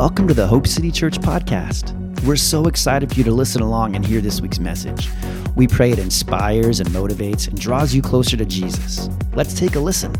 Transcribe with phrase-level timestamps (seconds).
[0.00, 1.94] Welcome to the Hope City Church podcast.
[2.24, 5.10] We're so excited for you to listen along and hear this week's message.
[5.56, 9.10] We pray it inspires and motivates and draws you closer to Jesus.
[9.34, 10.14] Let's take a listen.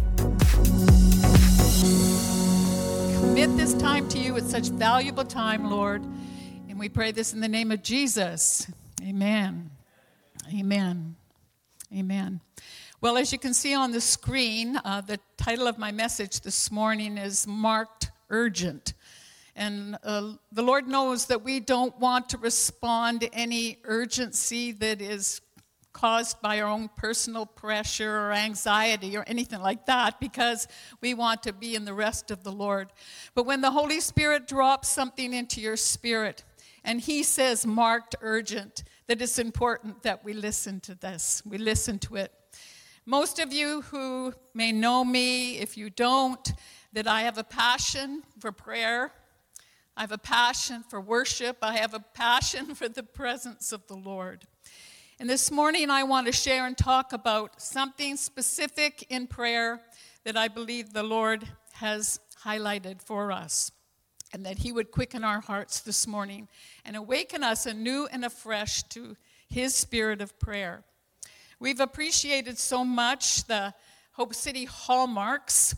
[3.22, 4.36] Commit this time to you.
[4.36, 6.04] It's such valuable time, Lord.
[6.68, 8.70] And we pray this in the name of Jesus.
[9.02, 9.70] Amen.
[10.54, 11.16] Amen.
[11.96, 12.42] Amen.
[13.00, 16.70] Well, as you can see on the screen, uh, the title of my message this
[16.70, 18.92] morning is Marked Urgent.
[19.56, 25.00] And uh, the Lord knows that we don't want to respond to any urgency that
[25.00, 25.40] is
[25.92, 30.68] caused by our own personal pressure or anxiety or anything like that because
[31.00, 32.92] we want to be in the rest of the Lord.
[33.34, 36.44] But when the Holy Spirit drops something into your spirit
[36.84, 41.98] and He says marked urgent, that it's important that we listen to this, we listen
[41.98, 42.32] to it.
[43.04, 46.52] Most of you who may know me, if you don't,
[46.92, 49.12] that I have a passion for prayer.
[49.96, 51.58] I have a passion for worship.
[51.62, 54.44] I have a passion for the presence of the Lord.
[55.18, 59.80] And this morning, I want to share and talk about something specific in prayer
[60.24, 63.70] that I believe the Lord has highlighted for us.
[64.32, 66.48] And that He would quicken our hearts this morning
[66.84, 69.16] and awaken us anew and afresh to
[69.48, 70.84] His spirit of prayer.
[71.58, 73.74] We've appreciated so much the
[74.12, 75.74] Hope City hallmarks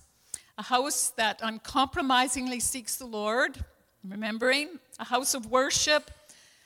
[0.58, 3.64] a house that uncompromisingly seeks the Lord,
[4.06, 6.10] remembering, a house of worship,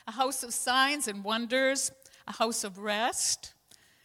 [0.07, 1.91] a house of signs and wonders,
[2.27, 3.53] a house of rest,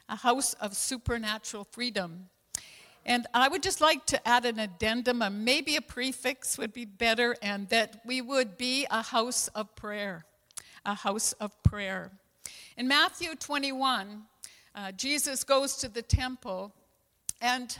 [0.09, 2.29] a house of supernatural freedom.
[3.05, 6.85] And I would just like to add an addendum, or maybe a prefix would be
[6.85, 10.25] better, and that we would be a house of prayer.
[10.85, 12.11] A house of prayer.
[12.77, 14.23] In Matthew 21,
[14.75, 16.73] uh, Jesus goes to the temple,
[17.41, 17.77] and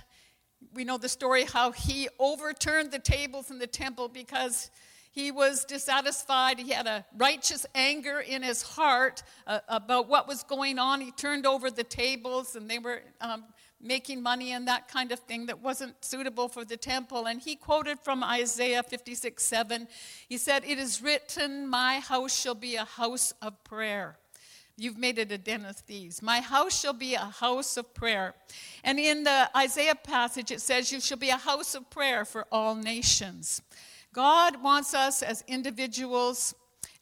[0.74, 4.70] we know the story how he overturned the tables in the temple because
[5.12, 6.58] he was dissatisfied.
[6.58, 11.02] He had a righteous anger in his heart uh, about what was going on.
[11.02, 13.44] He turned over the tables, and they were um,
[13.82, 17.26] making money and that kind of thing that wasn't suitable for the temple.
[17.26, 19.88] And he quoted from Isaiah 56 7.
[20.30, 24.18] He said, It is written, My house shall be a house of prayer.
[24.78, 26.22] You've made it a den of thieves.
[26.22, 28.34] My house shall be a house of prayer.
[28.84, 32.48] And in the Isaiah passage, it says, You shall be a house of prayer for
[32.50, 33.62] all nations.
[34.14, 36.54] God wants us as individuals,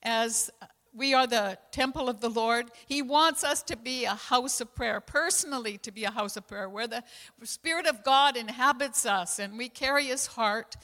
[0.04, 0.52] as
[0.94, 2.70] we are the temple of the Lord.
[2.88, 6.48] He wants us to be a house of prayer, personally to be a house of
[6.48, 7.04] prayer, where the
[7.44, 10.76] Spirit of God inhabits us and we carry His heart.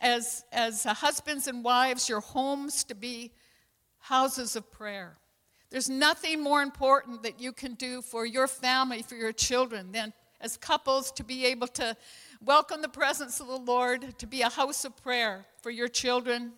[0.00, 3.30] As, as husbands and wives, your homes to be
[4.00, 5.16] houses of prayer.
[5.70, 10.12] There's nothing more important that you can do for your family, for your children, than
[10.40, 11.96] as couples to be able to
[12.44, 16.52] welcome the presence of the Lord, to be a house of prayer for your children.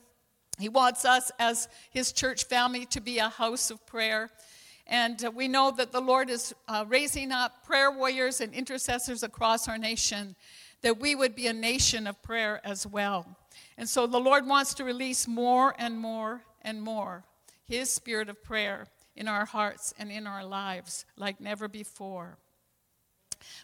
[0.59, 4.31] He wants us as his church family to be a house of prayer.
[4.87, 9.22] And uh, we know that the Lord is uh, raising up prayer warriors and intercessors
[9.22, 10.37] across our nation,
[10.82, 13.37] that we would be a nation of prayer as well.
[13.76, 17.25] And so the Lord wants to release more and more and more
[17.66, 22.37] his spirit of prayer in our hearts and in our lives like never before.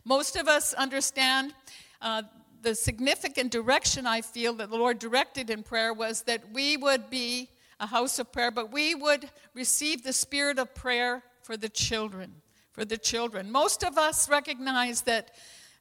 [0.04, 1.54] Most of us understand
[2.00, 2.22] uh,
[2.62, 7.10] the significant direction I feel that the Lord directed in prayer was that we would
[7.10, 7.48] be
[7.78, 12.34] a house of prayer, but we would receive the spirit of prayer for the children.
[12.72, 13.50] For the children.
[13.50, 15.32] Most of us recognize that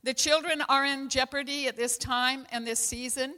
[0.04, 3.36] the children are in jeopardy at this time and this season.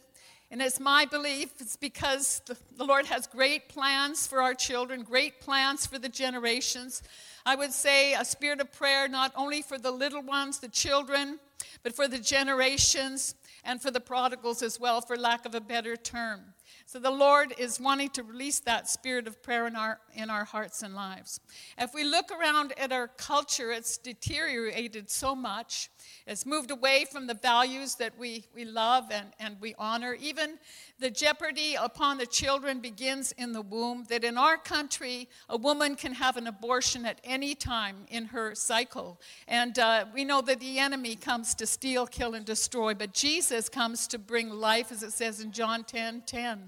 [0.52, 5.40] And it's my belief, it's because the, Lord has great plans for our children, great
[5.40, 7.04] plans for the generations.
[7.46, 11.40] I would say a spirit of prayer not only for the little ones, the children,
[11.84, 15.96] but for the generations and for the prodigals as well, for lack of a better
[15.96, 16.54] term.
[16.86, 20.44] So the Lord is wanting to release that spirit of prayer in our, in our
[20.44, 21.40] hearts and lives.
[21.78, 25.90] If we look around at our culture, it's deteriorated so much.
[26.28, 30.16] It's moved away from the values that we, we love and, and we honor.
[30.20, 30.58] Even
[31.00, 35.96] the jeopardy upon the children begins in the womb, that in our country, a woman
[35.96, 39.20] can have an abortion at any time in her cycle.
[39.48, 43.70] And uh, we know that the enemy comes to steal, kill, and destroy, but Jesus
[43.70, 46.61] comes to bring life, as it says in John 10 10.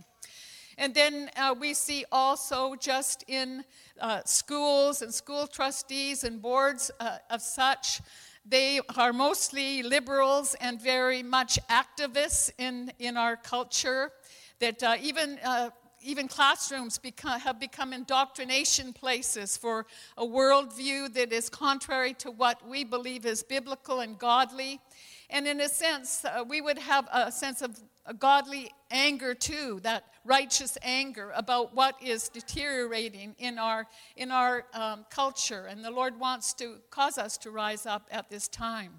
[0.77, 3.63] And then uh, we see also just in
[3.99, 8.01] uh, schools and school trustees and boards uh, of such,
[8.45, 14.11] they are mostly liberals and very much activists in, in our culture.
[14.59, 15.69] That uh, even uh,
[16.03, 19.85] even classrooms become, have become indoctrination places for
[20.17, 24.79] a worldview that is contrary to what we believe is biblical and godly.
[25.29, 29.79] and in a sense, uh, we would have a sense of a godly anger too,
[29.83, 35.65] that righteous anger about what is deteriorating in our, in our um, culture.
[35.65, 38.93] And the Lord wants to cause us to rise up at this time.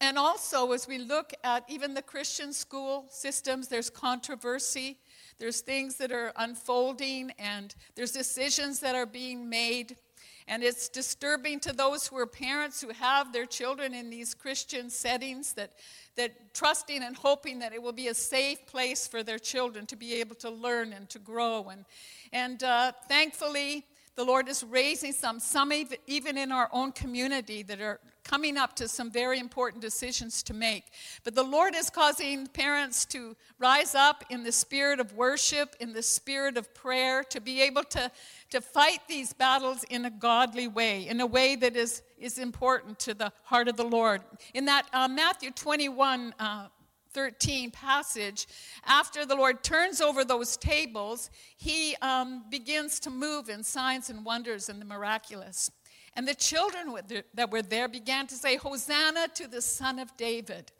[0.00, 4.98] And also, as we look at even the Christian school systems, there's controversy.
[5.38, 9.96] There's things that are unfolding, and there's decisions that are being made.
[10.46, 14.90] And it's disturbing to those who are parents who have their children in these Christian
[14.90, 15.72] settings that,
[16.16, 19.96] that trusting and hoping that it will be a safe place for their children to
[19.96, 21.70] be able to learn and to grow.
[21.70, 21.86] And,
[22.32, 23.86] and uh, thankfully,
[24.16, 25.72] the Lord is raising some, some
[26.06, 30.54] even in our own community that are coming up to some very important decisions to
[30.54, 30.84] make.
[31.24, 35.92] But the Lord is causing parents to rise up in the spirit of worship, in
[35.92, 38.10] the spirit of prayer, to be able to,
[38.50, 42.98] to fight these battles in a godly way, in a way that is, is important
[43.00, 44.22] to the heart of the Lord.
[44.54, 46.68] In that uh, Matthew 21, uh,
[47.14, 48.46] 13 passage,
[48.84, 54.24] after the Lord turns over those tables, he um, begins to move in signs and
[54.24, 55.70] wonders and the miraculous.
[56.16, 56.94] And the children
[57.34, 60.70] that were there began to say, Hosanna to the Son of David.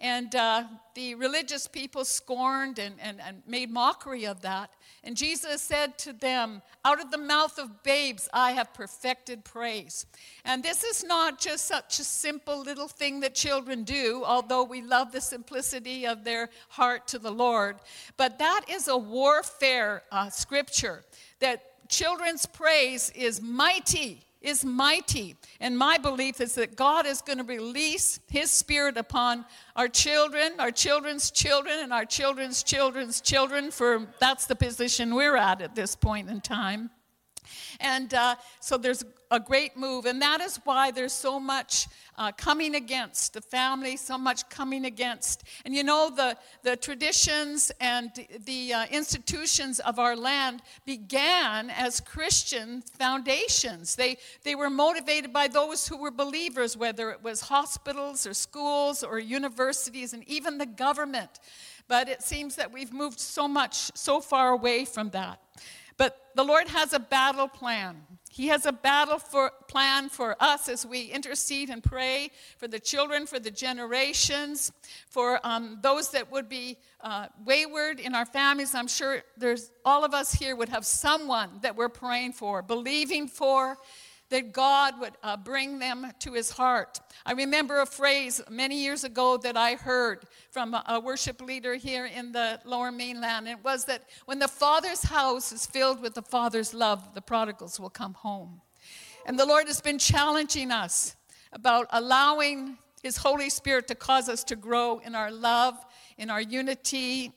[0.00, 0.64] And uh,
[0.94, 4.70] the religious people scorned and, and, and made mockery of that.
[5.02, 10.06] And Jesus said to them, Out of the mouth of babes I have perfected praise.
[10.44, 14.82] And this is not just such a simple little thing that children do, although we
[14.82, 17.78] love the simplicity of their heart to the Lord.
[18.16, 21.04] But that is a warfare uh, scripture
[21.40, 25.36] that children's praise is mighty is mighty.
[25.60, 29.44] And my belief is that God is going to release His Spirit upon
[29.76, 35.36] our children, our children's children, and our children's children's children, for that's the position we're
[35.36, 36.90] at at this point in time.
[37.80, 40.06] And uh, so there's a great move.
[40.06, 41.86] And that is why there's so much
[42.16, 45.44] uh, coming against the family, so much coming against.
[45.64, 48.10] And you know, the, the traditions and
[48.44, 53.96] the uh, institutions of our land began as Christian foundations.
[53.96, 59.02] They, they were motivated by those who were believers, whether it was hospitals or schools
[59.02, 61.38] or universities and even the government.
[61.86, 65.40] But it seems that we've moved so much, so far away from that.
[65.98, 67.96] But the Lord has a battle plan.
[68.30, 72.78] He has a battle for, plan for us as we intercede and pray for the
[72.78, 74.70] children, for the generations,
[75.10, 78.76] for um, those that would be uh, wayward in our families.
[78.76, 83.26] I'm sure there's all of us here would have someone that we're praying for, believing
[83.26, 83.76] for,
[84.30, 87.00] that God would uh, bring them to his heart.
[87.24, 92.06] I remember a phrase many years ago that I heard from a, worship leader here
[92.06, 93.48] in the lower mainland.
[93.48, 97.80] It was that when the Father's house is filled with the Father's love, the prodigals
[97.80, 98.60] will come home.
[99.24, 101.16] And the Lord has been challenging us
[101.52, 105.76] about allowing his Holy Spirit to cause us to grow in our love,
[106.18, 107.32] in our unity,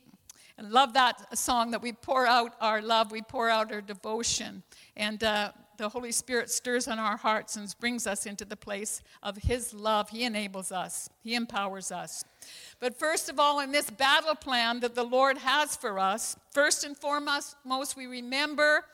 [0.57, 4.63] and love that song that we pour out our love, we pour out our devotion.
[4.95, 9.01] And uh, the Holy Spirit stirs on our hearts and brings us into the place
[9.23, 10.09] of His love.
[10.09, 12.23] He enables us, He empowers us.
[12.79, 16.83] But first of all, in this battle plan that the Lord has for us, first
[16.83, 18.85] and foremost, most we remember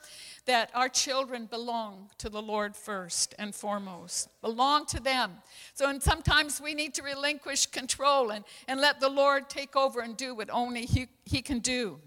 [0.46, 5.32] that our children belong to the Lord first and foremost, belong to them.
[5.74, 10.00] So, and sometimes we need to relinquish control and, and let the Lord take over
[10.00, 11.98] and do what only he, he can do.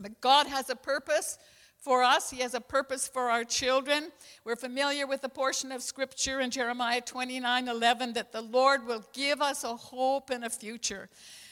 [0.00, 1.38] But God has a purpose
[1.86, 2.30] for us.
[2.30, 4.10] He has a purpose for our children.
[4.42, 9.04] We're familiar with the portion of scripture in Jeremiah 29 11 that the Lord will
[9.12, 11.08] give us a hope and a future.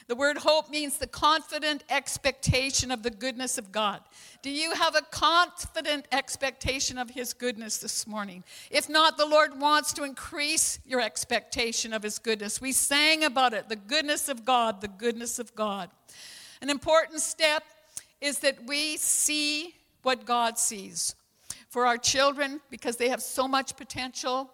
[0.07, 4.01] The word hope means the confident expectation of the goodness of God.
[4.41, 8.43] Do you have a confident expectation of His goodness this morning?
[8.69, 12.59] If not, the Lord wants to increase your expectation of His goodness.
[12.59, 15.89] We sang about it the goodness of God, the goodness of God.
[16.61, 17.63] An important step
[18.19, 21.15] is that we see what God sees.
[21.69, 24.49] For our children, because they have so much potential.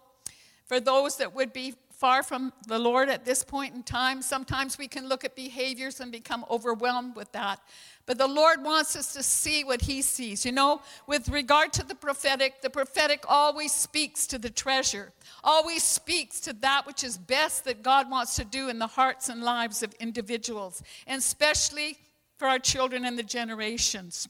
[0.65, 4.79] For those that would be far from the Lord at this point in time, sometimes
[4.79, 7.59] we can look at behaviors and become overwhelmed with that.
[8.07, 10.43] But the Lord wants us to see what He sees.
[10.43, 15.11] You know, with regard to the prophetic, the prophetic always speaks to the treasure,
[15.43, 19.29] always speaks to that which is best that God wants to do in the hearts
[19.29, 21.99] and lives of individuals, and especially
[22.37, 24.27] for our children and the generations.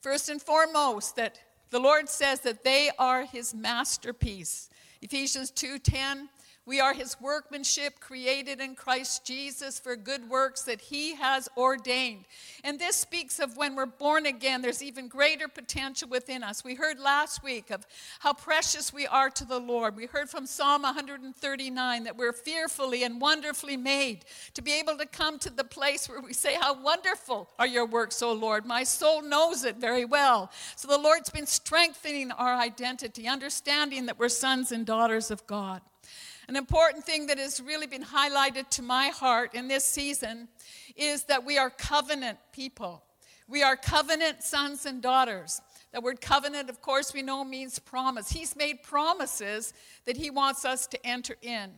[0.00, 1.38] First and foremost, that
[1.70, 4.70] the Lord says that they are his masterpiece.
[5.02, 6.28] Ephesians 2:10,
[6.66, 12.26] We are his workmanship created in Christ Jesus for good works that he has ordained.
[12.62, 16.62] And this speaks of when we're born again, there's even greater potential within us.
[16.62, 17.86] We heard last week of
[18.18, 19.96] how precious we are to the Lord.
[19.96, 25.06] We heard from Psalm 139 that we're fearfully and wonderfully made to be able to
[25.06, 28.66] come to the place where we say, How wonderful are your works, O Lord.
[28.66, 30.50] My soul knows it very well.
[30.76, 35.80] So the Lord's been strengthening our identity, understanding that we're sons and daughters of God.
[36.50, 40.48] An important thing that has really been highlighted to my heart in this season
[40.96, 43.04] is that we are covenant people.
[43.46, 45.60] We are covenant sons and daughters.
[45.92, 48.32] The word covenant, of course, we know means promise.
[48.32, 49.72] He's made promises
[50.06, 51.70] that He wants us to enter in.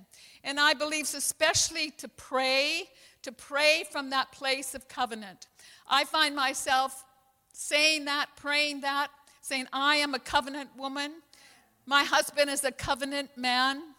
[0.43, 2.89] And I believe, especially to pray,
[3.25, 5.49] to pray from that place of covenant.
[5.87, 7.05] I find myself
[7.53, 9.09] saying that, praying that,
[9.43, 11.13] saying, I am a covenant woman.
[11.85, 13.92] My husband is a covenant man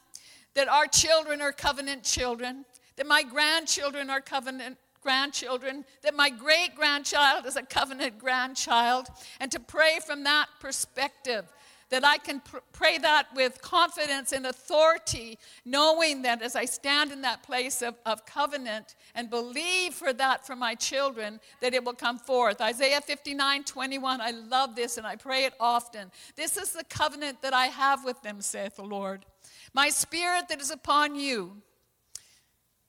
[0.56, 6.76] that our children are covenant children, that my grandchildren are covenant grandchildren, that my great
[6.76, 9.08] grandchild is a covenant grandchild,
[9.40, 11.46] and to pray from that perspective.
[11.90, 17.12] That I can pr- pray that with confidence and authority, knowing that as I stand
[17.12, 21.84] in that place of, of covenant and believe for that for my children, that it
[21.84, 22.62] will come forth.
[22.62, 26.10] Isaiah 59 21, I love this and I pray it often.
[26.36, 29.24] This is the covenant that I have with them, saith the Lord.
[29.74, 31.62] My spirit that is upon you,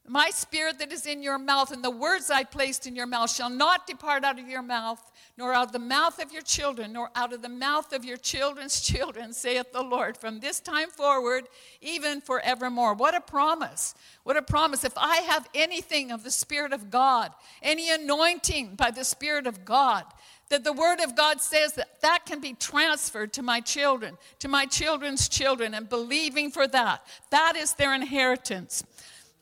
[0.06, 3.34] my spirit that is in your mouth, and the words I placed in your mouth
[3.34, 5.00] shall not depart out of your mouth,
[5.38, 8.18] nor out of the mouth of your children, nor out of the mouth of your
[8.18, 11.48] children's children, saith the Lord, from this time forward,
[11.80, 12.92] even forevermore.
[12.92, 13.94] What a promise!
[14.24, 14.84] What a promise.
[14.84, 19.64] If I have anything of the Spirit of God, any anointing by the Spirit of
[19.64, 20.04] God,
[20.54, 24.46] that the Word of God says that that can be transferred to my children, to
[24.46, 27.04] my children's children, and believing for that.
[27.30, 28.84] That is their inheritance.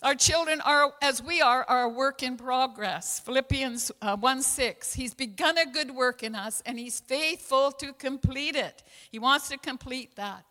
[0.02, 3.20] Our children are, as we are, are a work in progress.
[3.20, 4.94] Philippians uh, 1 6.
[4.94, 8.82] He's begun a good work in us, and He's faithful to complete it.
[9.10, 10.46] He wants to complete that.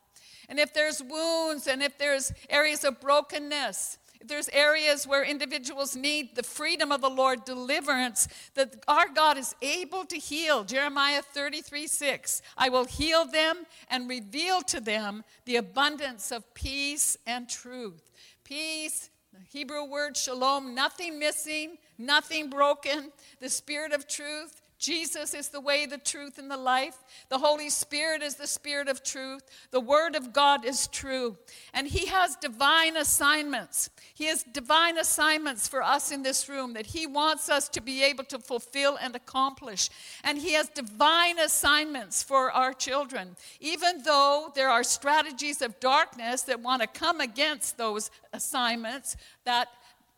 [0.48, 5.96] And if there's wounds and if there's areas of brokenness, if there's areas where individuals
[5.96, 10.64] need the freedom of the Lord, deliverance, that our God is able to heal.
[10.64, 12.42] Jeremiah 33 6.
[12.56, 18.12] I will heal them and reveal to them the abundance of peace and truth.
[18.44, 25.50] Peace, the Hebrew word shalom, nothing missing, nothing broken, the spirit of truth, Jesus is
[25.50, 26.98] the way, the truth, and the life.
[27.30, 29.44] The Holy Spirit is the Spirit of truth.
[29.70, 31.38] The Word of God is true.
[31.72, 33.92] And He has divine assignments.
[34.16, 38.04] He has divine assignments for us in this room that He wants us to be
[38.04, 39.92] able to fulfill and accomplish.
[40.24, 43.36] And He has divine assignments for our children.
[43.60, 49.68] Even though there are strategies of darkness that want to come against those assignments that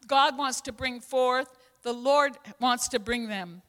[0.08, 1.50] God wants to bring forth,
[1.82, 3.62] the Lord wants to bring them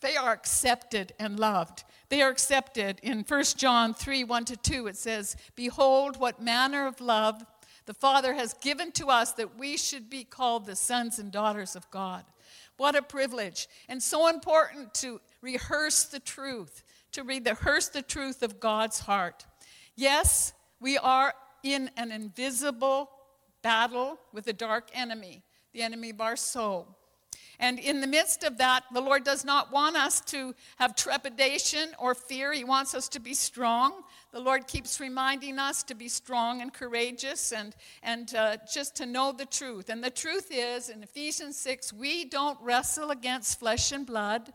[0.00, 1.84] they are accepted and loved.
[2.08, 3.00] They are accepted.
[3.02, 7.44] In 1 John 3 1 to 2, it says, Behold, what manner of love
[7.86, 11.76] the Father has given to us that we should be called the sons and daughters
[11.76, 12.24] of God.
[12.76, 13.68] What a privilege.
[13.88, 19.46] And so important to rehearse the truth, to rehearse the truth of God's heart.
[19.94, 23.10] Yes, we are in an invisible
[23.62, 26.98] battle with a dark enemy, the enemy of our soul.
[27.58, 31.90] And in the midst of that, the Lord does not want us to have trepidation
[31.98, 32.52] or fear.
[32.52, 34.02] He wants us to be strong.
[34.32, 39.06] The Lord keeps reminding us to be strong and courageous and, and uh, just to
[39.06, 39.88] know the truth.
[39.88, 44.52] And the truth is, in Ephesians 6, we don't wrestle against flesh and blood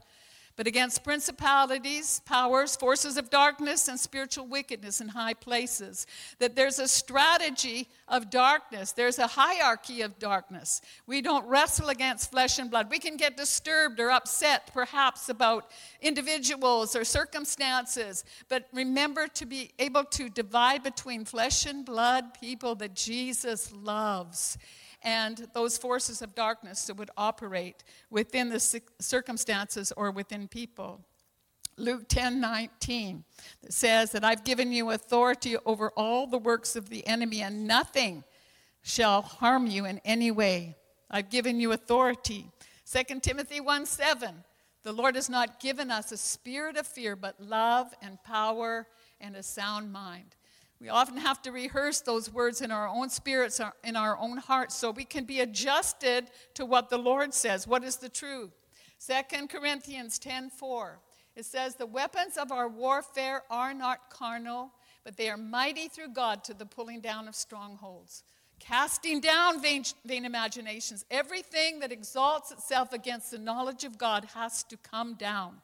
[0.55, 6.05] but against principalities, powers, forces of darkness, and spiritual wickedness in high places.
[6.39, 10.81] That there's a strategy of darkness, there's a hierarchy of darkness.
[11.07, 12.89] We don't wrestle against flesh and blood.
[12.89, 19.71] We can get disturbed or upset, perhaps, about individuals or circumstances, but remember to be
[19.79, 24.57] able to divide between flesh and blood people that Jesus loves
[25.03, 31.01] and those forces of darkness that would operate within the circumstances or within people.
[31.77, 33.23] Luke 10 19
[33.69, 38.23] says that I've given you authority over all the works of the enemy, and nothing
[38.81, 40.75] shall harm you in any way.
[41.09, 42.51] I've given you authority.
[42.91, 44.43] 2 Timothy 1 7
[44.83, 48.87] The Lord has not given us a spirit of fear, but love and power
[49.19, 50.35] and a sound mind.
[50.81, 54.37] We often have to rehearse those words in our own spirits, uh, in our own
[54.37, 57.67] hearts, so we can be adjusted to what the Lord says.
[57.67, 58.49] What is the truth?
[59.05, 60.99] 2 Corinthians 10 4.
[61.35, 64.71] It says, The weapons of our warfare are not carnal,
[65.03, 68.23] but they are mighty through God to the pulling down of strongholds.
[68.59, 71.05] casting down vain, vain, imaginations.
[71.11, 75.61] Everything that exalts itself against the knowledge of God has to come down.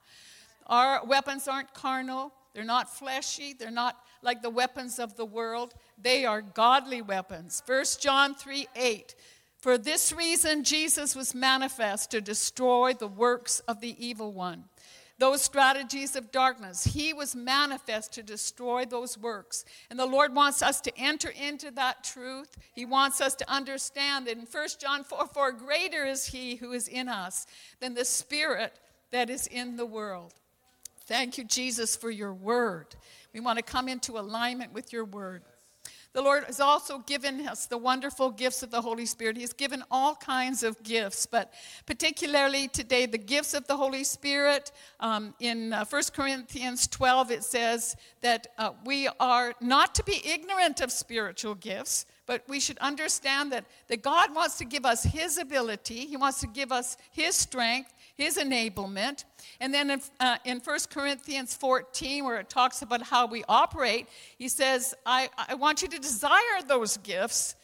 [0.67, 5.75] Our weapons aren't carnal, they're not fleshy, they're not like the weapons of the world.
[5.95, 7.61] They are godly weapons.
[7.67, 9.13] 1 John 3 8.
[9.59, 14.63] For this reason, Jesus was manifest to destroy the works of the evil one
[15.19, 16.83] those strategies of darkness.
[16.83, 19.65] He was manifest to destroy those works.
[19.89, 22.55] And the Lord wants us to enter into that truth.
[22.73, 26.71] He wants us to understand that in 1 John 4 4, greater is He who
[26.71, 27.45] is in us
[27.79, 28.79] than the Spirit
[29.11, 30.33] that is in the world.
[31.07, 32.87] Thank you, Jesus, for your word.
[33.33, 35.41] We want to come into alignment with your word.
[36.11, 39.37] The Lord has also given us the wonderful gifts of the Holy Spirit.
[39.37, 41.53] He's given all kinds of gifts, but
[41.85, 44.71] particularly today, the gifts of the Holy Spirit.
[44.99, 50.21] Um, in uh, 1 Corinthians 12, it says that uh, we are not to be
[50.27, 55.03] ignorant of spiritual gifts, but we should understand that, that God wants to give us
[55.03, 59.25] His ability, He wants to give us His strength, His enablement.
[59.59, 64.07] And then in, uh, in 1 Corinthians 14, where it talks about how we operate,
[64.37, 67.55] he says, I, I want you to desire those gifts,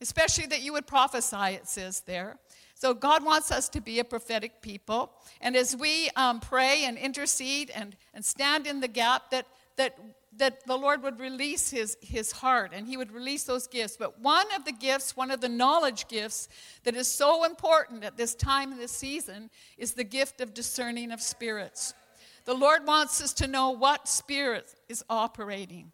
[0.00, 2.38] especially that you would prophesy, it says there.
[2.74, 5.12] So God wants us to be a prophetic people.
[5.40, 9.46] And as we um, pray and intercede and, and stand in the gap, that,
[9.76, 9.98] that
[10.36, 13.96] that the Lord would release his, his heart and he would release those gifts.
[13.96, 16.48] But one of the gifts, one of the knowledge gifts
[16.84, 21.10] that is so important at this time in this season is the gift of discerning
[21.10, 21.94] of spirits.
[22.44, 25.92] The Lord wants us to know what spirit is operating.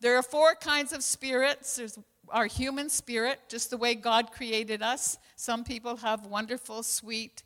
[0.00, 1.76] There are four kinds of spirits.
[1.76, 1.98] There's
[2.28, 5.18] our human spirit, just the way God created us.
[5.36, 7.42] Some people have wonderful, sweet,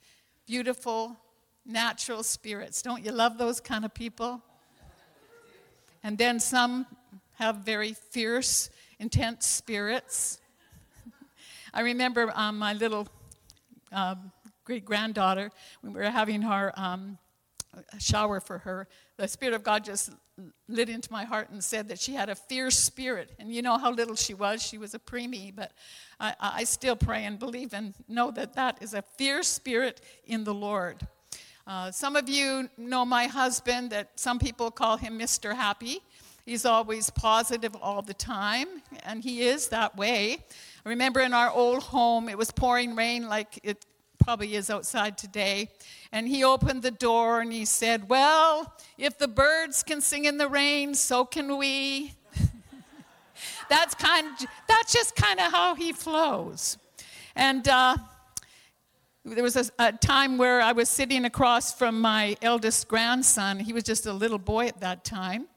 [0.46, 1.16] beautiful,
[1.64, 2.82] natural spirits.
[2.82, 4.42] Don't you love those kind of people?
[6.06, 6.86] And then some
[7.32, 8.70] have very fierce,
[9.00, 10.38] intense spirits.
[11.74, 13.08] I remember um, my little
[13.90, 14.14] uh,
[14.62, 17.18] great granddaughter, when we were having her um,
[17.98, 18.86] shower for her,
[19.16, 20.10] the Spirit of God just
[20.68, 23.32] lit into my heart and said that she had a fierce spirit.
[23.40, 24.62] And you know how little she was.
[24.62, 25.72] She was a preemie, but
[26.20, 30.44] I, I still pray and believe and know that that is a fierce spirit in
[30.44, 31.04] the Lord.
[31.66, 35.52] Uh, some of you know my husband, that some people call him Mr.
[35.52, 35.98] Happy.
[36.44, 38.68] He's always positive all the time,
[39.02, 40.38] and he is that way.
[40.84, 43.84] I remember in our old home, it was pouring rain like it
[44.22, 45.68] probably is outside today.
[46.12, 50.38] And he opened the door and he said, Well, if the birds can sing in
[50.38, 52.12] the rain, so can we.
[53.68, 54.28] that's, kind,
[54.68, 56.78] that's just kind of how he flows.
[57.34, 57.96] And uh,
[59.34, 63.58] there was a, a, time where I was sitting across from my eldest grandson.
[63.58, 65.48] He was just a little boy at that time.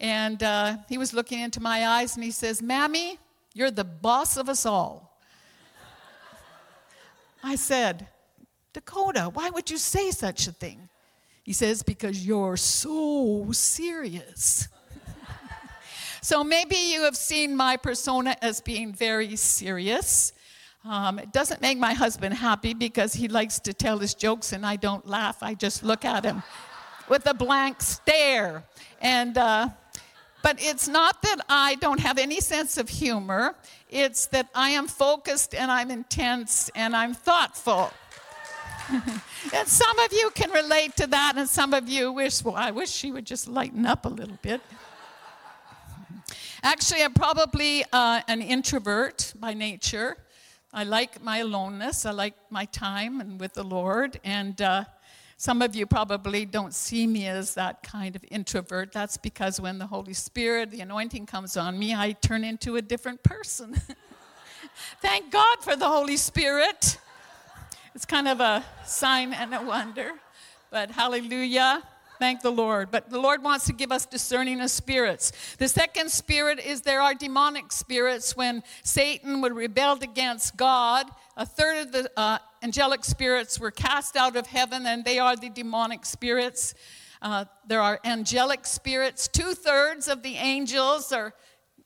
[0.00, 3.18] And uh, he was looking into my eyes and he says, Mammy,
[3.52, 5.18] you're the boss of us all.
[7.44, 8.08] I said,
[8.72, 10.88] Dakota, why would you say such a thing?
[11.42, 14.68] He says, Because you're so serious.
[16.22, 20.32] so maybe you have seen my persona as being very serious.
[20.84, 24.64] Um, it doesn't make my husband happy because he likes to tell his jokes and
[24.64, 25.42] I don't laugh.
[25.42, 26.42] I just look at him
[27.08, 28.64] with a blank stare.
[29.02, 29.68] And, uh,
[30.42, 33.56] but it's not that I don't have any sense of humor,
[33.90, 37.92] it's that I am focused and I'm intense and I'm thoughtful.
[39.54, 42.70] and some of you can relate to that, and some of you wish, well, I
[42.70, 44.60] wish she would just lighten up a little bit.
[46.62, 50.16] Actually, I'm probably uh, an introvert by nature.
[50.72, 52.06] I like my aloneness.
[52.06, 54.20] I like my time and with the Lord.
[54.22, 54.84] And uh,
[55.36, 58.92] some of you probably don't see me as that kind of introvert.
[58.92, 62.82] That's because when the Holy Spirit, the anointing comes on me, I turn into a
[62.82, 63.80] different person.
[65.02, 66.98] Thank God for the Holy Spirit.
[67.96, 70.12] It's kind of a sign and a wonder.
[70.70, 71.82] But hallelujah.
[72.20, 72.90] Thank the Lord.
[72.90, 75.32] But the Lord wants to give us discerning of spirits.
[75.56, 81.06] The second spirit is there are demonic spirits when Satan would rebelled against God.
[81.38, 85.34] A third of the uh, angelic spirits were cast out of heaven, and they are
[85.34, 86.74] the demonic spirits.
[87.22, 89.26] Uh, there are angelic spirits.
[89.26, 91.32] Two thirds of the angels are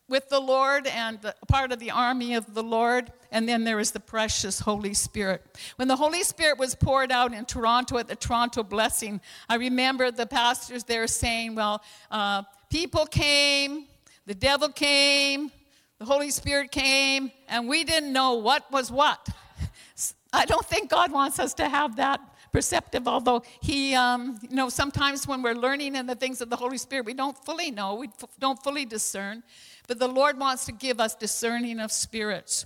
[0.09, 3.13] with the Lord and part of the army of the Lord.
[3.35, 5.45] And then there is the precious Holy Spirit.
[5.75, 10.13] When the Holy Spirit was poured out in Toronto at the Toronto Blessing, I remember
[10.13, 13.87] the pastors there saying, Well, uh, people came,
[14.25, 15.51] the devil came,
[15.99, 19.29] the Holy Spirit came, and we didn't know what was what.
[20.33, 22.21] I don't think God wants us to have that
[22.53, 26.57] perceptive, although He, um, you know, sometimes when we're learning in the things of the
[26.57, 29.43] Holy Spirit, we don't fully know, we don't fully discern.
[29.89, 32.65] But the Lord wants to give us discerning of spirits.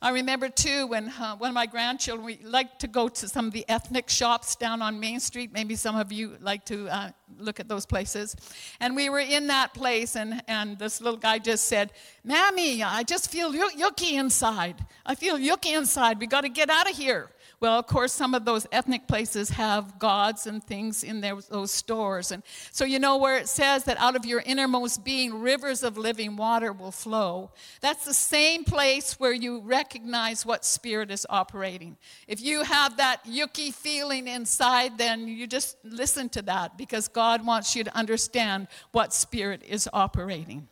[0.00, 3.48] I remember too when uh, one of my grandchildren, we like to go to some
[3.48, 5.52] of the ethnic shops down on Main Street.
[5.52, 8.36] Maybe some of you like to uh, look at those places.
[8.78, 13.02] And we were in that place, and, and this little guy just said, Mammy, I
[13.02, 14.76] just feel yucky inside.
[15.04, 16.20] I feel yucky inside.
[16.20, 17.30] We got to get out of here.
[17.60, 21.72] Well, of course, some of those ethnic places have gods and things in their, those
[21.72, 22.30] stores.
[22.30, 25.98] And so, you know, where it says that out of your innermost being, rivers of
[25.98, 31.96] living water will flow, that's the same place where you recognize what spirit is operating.
[32.28, 37.44] If you have that yucky feeling inside, then you just listen to that because God
[37.44, 40.68] wants you to understand what spirit is operating.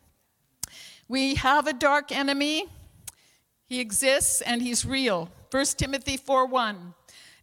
[1.09, 2.67] We have a dark enemy.
[3.69, 5.31] He exists and he's real.
[5.51, 6.95] 1 Timothy 4 1.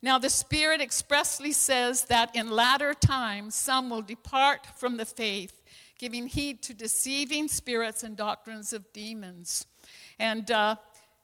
[0.01, 5.61] Now, the Spirit expressly says that in latter times some will depart from the faith,
[5.97, 9.65] giving heed to deceiving spirits and doctrines of demons.
[10.19, 10.75] And uh,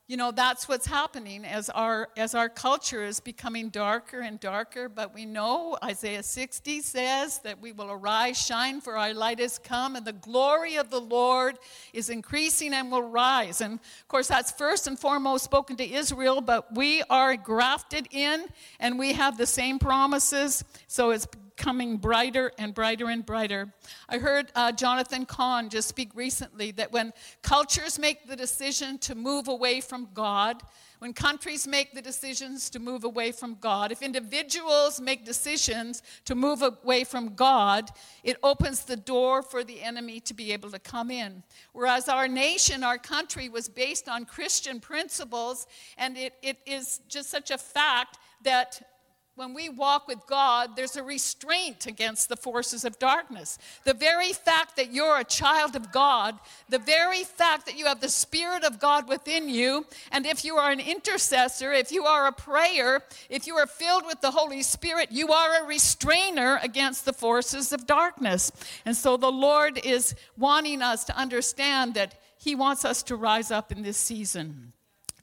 [0.10, 4.90] you know that's what's happening as our as our culture is becoming darker and darker.
[4.90, 9.60] But we know isaiah 60 says that we will arise shine for our light has
[9.60, 11.60] come and the glory of the lord
[11.94, 13.62] is increasing and will rise.
[13.62, 18.48] And of course that's first and foremost spoken to israel but we are grafted in
[18.80, 20.64] and we have the same promises.
[20.88, 21.28] So it's
[21.60, 23.72] coming brighter and brighter and brighter.
[24.08, 29.14] I heard uh, Jonathan Cahn just speak recently that when cultures make the decision to
[29.14, 30.64] move away from God,
[31.00, 36.34] when countries make the decisions to move away from God, if individuals make decisions to
[36.34, 37.90] move away from God,
[38.24, 41.44] it opens the door for the enemy to be able to come in.
[41.74, 45.68] Whereas our nation, our country, was based on Christian principles,
[45.98, 48.82] and it, it is just such a fact that
[49.40, 53.58] when we walk with God, there's a restraint against the forces of darkness.
[53.86, 58.02] The very fact that you're a child of God, the very fact that you have
[58.02, 62.28] the Spirit of God within you, and if you are an intercessor, if you are
[62.28, 67.06] a prayer, if you are filled with the Holy Spirit, you are a restrainer against
[67.06, 68.52] the forces of darkness.
[68.86, 73.52] And so the Lord is wanting us to understand that He wants us to rise
[73.52, 74.74] up in this season.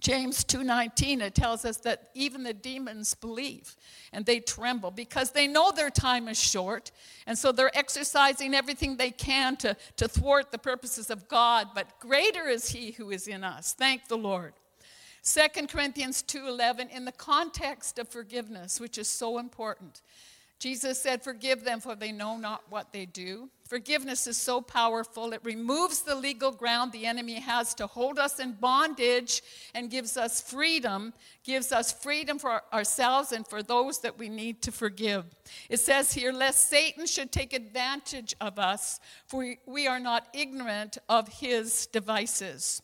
[0.06, 3.74] James 2:19 it tells us that even the demons believe
[4.12, 6.92] and they tremble because they know their time is short.
[7.26, 11.98] And so they're exercising everything they can to, to thwart the purposes of God but
[11.98, 13.72] greater is he who is in us.
[13.72, 14.52] Thank the Lord.
[15.24, 20.02] 2 Corinthians 2:11 in the context of forgiveness which is so important
[20.60, 25.32] Jesus said forgive them for they know not what they do Forgiveness is so powerful.
[25.32, 29.42] It removes the legal ground the enemy has to hold us in bondage
[29.74, 34.62] and gives us freedom, gives us freedom for ourselves and for those that we need
[34.62, 35.24] to forgive.
[35.68, 40.98] It says here, lest Satan should take advantage of us, for we are not ignorant
[41.08, 42.82] of his devices.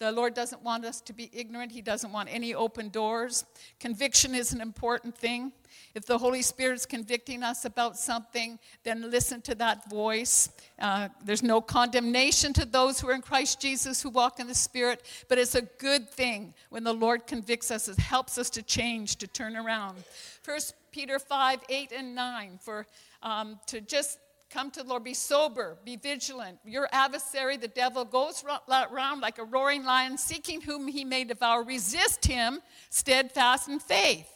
[0.00, 1.72] The Lord doesn't want us to be ignorant.
[1.72, 3.44] He doesn't want any open doors.
[3.78, 5.52] Conviction is an important thing.
[5.94, 10.48] If the Holy Spirit is convicting us about something, then listen to that voice.
[10.78, 14.54] Uh, there's no condemnation to those who are in Christ Jesus who walk in the
[14.54, 17.86] Spirit, but it's a good thing when the Lord convicts us.
[17.86, 20.02] It helps us to change, to turn around.
[20.42, 22.86] First Peter 5 8 and 9, for
[23.22, 24.18] um, to just
[24.50, 26.58] come to the Lord, be sober, be vigilant.
[26.64, 31.62] Your adversary, the devil, goes around like a roaring lion, seeking whom he may devour.
[31.62, 32.60] Resist him,
[32.90, 34.28] steadfast in faith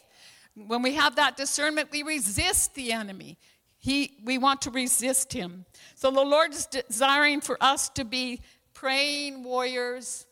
[0.55, 3.37] when we have that discernment, we resist the enemy.
[3.77, 5.65] He, we want to resist him.
[5.95, 8.41] So the Lord is desiring for us to be
[8.73, 10.25] praying warriors,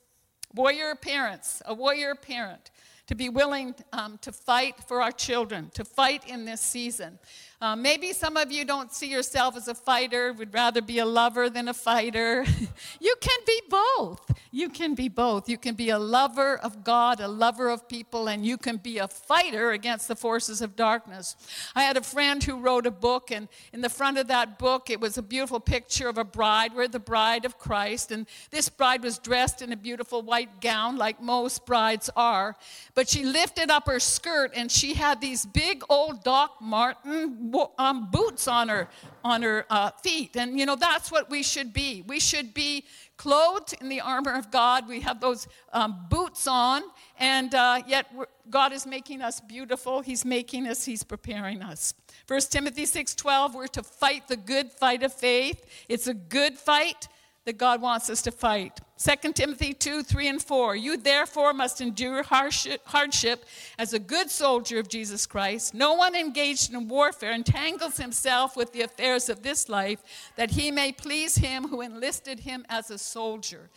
[0.55, 2.71] warrior parents, a warrior parent,
[3.07, 7.19] to be willing um, to fight for our children, to fight in this season.
[7.63, 11.05] Uh, maybe some of you don't see yourself as a fighter, would rather be a
[11.05, 12.43] lover than a fighter.
[12.99, 14.19] you can be both.
[14.51, 15.47] You can be both.
[15.47, 18.97] You can be a lover of God, a lover of people, and you can be
[18.97, 21.37] a fighter against the forces of darkness.
[21.73, 24.89] I had a friend who wrote a book, and in the front of that book,
[24.89, 26.73] it was a beautiful picture of a bride.
[26.75, 30.97] We're the bride of Christ, and this bride was dressed in a beautiful white gown,
[30.97, 32.57] like most brides are,
[32.93, 38.09] but she lifted up her skirt, and she had these big old Doc Martens um,
[38.11, 38.89] boots on her
[39.23, 40.35] on her uh, feet.
[40.35, 42.03] And you know that's what we should be.
[42.07, 42.85] We should be
[43.17, 44.87] clothed in the armor of god.
[44.87, 46.83] We have those um, boots on.
[47.19, 48.07] And uh, yet
[48.49, 50.01] god is making us beautiful.
[50.01, 50.85] He's making us.
[50.85, 51.93] He's preparing us.
[52.27, 55.65] 1 timothy 6.12 we're to fight the good fight of faith.
[55.89, 57.07] It's a good fight
[57.45, 58.79] that God wants us to fight.
[58.97, 60.75] 2 Timothy 2 3 and 4.
[60.75, 63.45] You therefore must endure hardship
[63.77, 65.73] as a good soldier of Jesus Christ.
[65.73, 70.71] No one engaged in warfare entangles himself with the affairs of this life, that he
[70.71, 73.69] may please him who enlisted him as a soldier.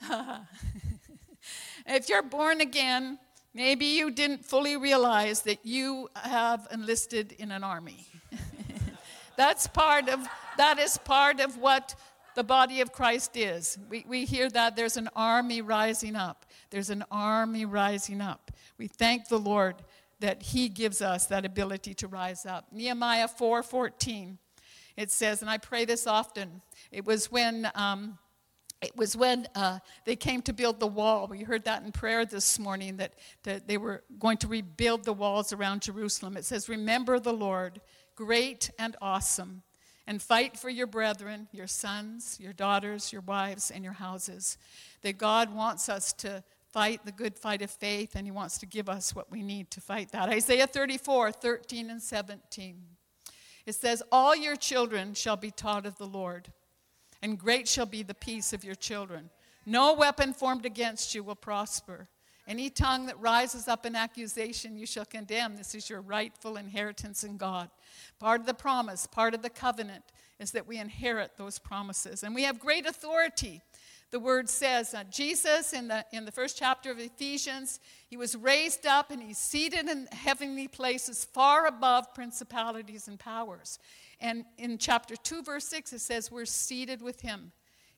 [1.86, 3.18] if you're born again,
[3.52, 8.06] maybe you didn't fully realize that you have enlisted in an army.
[9.36, 11.94] That's part of that is part of what
[12.34, 13.78] the body of Christ is.
[13.88, 16.46] We, we hear that there's an army rising up.
[16.70, 18.50] There's an army rising up.
[18.78, 19.76] We thank the Lord
[20.20, 22.66] that He gives us that ability to rise up.
[22.72, 24.38] Nehemiah 4:14,
[24.96, 26.62] it says, and I pray this often.
[26.90, 28.18] It was when um,
[28.82, 31.28] it was when uh, they came to build the wall.
[31.28, 33.14] We heard that in prayer this morning that,
[33.44, 36.36] that they were going to rebuild the walls around Jerusalem.
[36.36, 37.80] It says, Remember the Lord,
[38.16, 39.62] great and awesome
[40.06, 44.58] and fight for your brethren, your sons, your daughters, your wives, and your houses.
[45.02, 48.66] That God wants us to fight the good fight of faith, and He wants to
[48.66, 50.28] give us what we need to fight that.
[50.28, 52.76] Isaiah 34 13 and 17.
[53.64, 56.48] It says, All your children shall be taught of the Lord,
[57.20, 59.30] and great shall be the peace of your children.
[59.64, 62.08] No weapon formed against you will prosper.
[62.52, 65.56] Any tongue that rises up in accusation, you shall condemn.
[65.56, 67.70] This is your rightful inheritance in God.
[68.18, 70.04] Part of the promise, part of the covenant
[70.38, 72.22] is that we inherit those promises.
[72.22, 73.62] And we have great authority.
[74.10, 78.36] The word says uh, Jesus, in the, in the first chapter of Ephesians, he was
[78.36, 83.78] raised up and he's seated in heavenly places far above principalities and powers.
[84.20, 87.52] And in chapter 2, verse 6, it says we're seated with him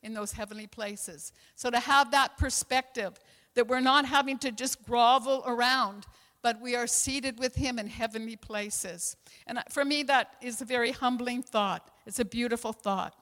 [0.04, 1.32] in those heavenly places.
[1.56, 3.18] So to have that perspective,
[3.54, 6.06] that we're not having to just grovel around,
[6.42, 9.16] but we are seated with him in heavenly places.
[9.46, 11.90] And for me, that is a very humbling thought.
[12.06, 13.14] It's a beautiful thought.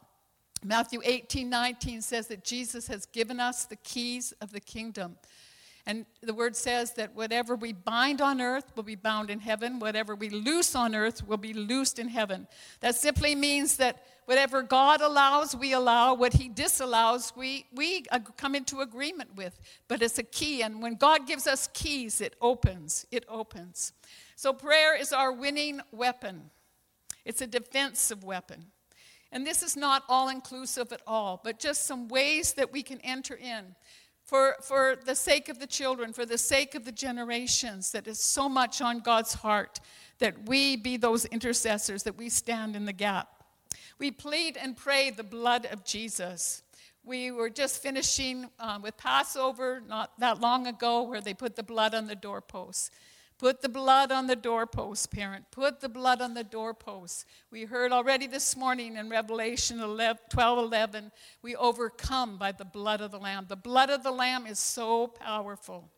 [0.64, 5.16] Matthew 18 19 says that Jesus has given us the keys of the kingdom.
[5.85, 9.81] And the word says that whatever we bind on earth will be bound in heaven,
[9.81, 12.47] whatever we loose on earth will be loosed in heaven.
[12.81, 16.14] That simply means that whatever God allows, we allow.
[16.14, 18.04] What He disallows, we, we
[18.37, 19.58] come into agreement with.
[19.88, 23.06] But it's a key, and when God gives us keys, it opens.
[23.11, 23.92] It opens.
[24.37, 26.50] So prayer is our winning weapon,
[27.24, 28.66] it's a defensive weapon.
[29.35, 33.00] And this is not all inclusive at all, but just some ways that we can
[33.00, 33.74] enter in
[34.24, 38.18] for, for the sake of the children, for the sake of the generations, that is
[38.18, 39.80] so much on God's heart,
[40.18, 43.41] that we be those intercessors, that we stand in the gap.
[43.98, 46.62] We plead and pray the blood of Jesus.
[47.05, 51.62] We were just finishing um, with Passover not that long ago, where they put the
[51.62, 52.90] blood on the doorposts.
[53.38, 55.46] Put the blood on the doorposts, parent.
[55.50, 57.24] Put the blood on the doorposts.
[57.50, 61.11] We heard already this morning in Revelation 12 11,
[61.42, 63.46] we overcome by the blood of the Lamb.
[63.48, 65.90] The blood of the Lamb is so powerful.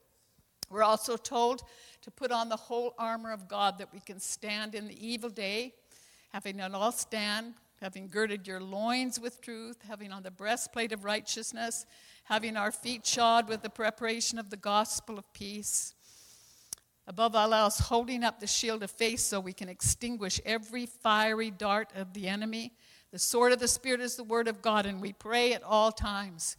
[0.71, 1.65] We're also told
[2.01, 5.29] to put on the whole armor of God that we can stand in the evil
[5.29, 5.75] day,
[6.33, 7.53] having it all stand,
[7.85, 11.87] having girded your loins with truth, having on the breastplate of righteousness,
[12.25, 15.95] having our feet shod with the preparation of the gospel of peace
[17.07, 21.51] Above all else, holding up the shield of faith so we can extinguish every fiery
[21.51, 22.73] dart of the enemy.
[23.13, 25.93] The sword of the Spirit is the word of God, and we pray at all
[25.93, 26.57] times.